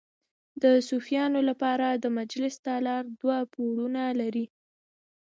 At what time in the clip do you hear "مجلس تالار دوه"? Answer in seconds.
2.19-3.37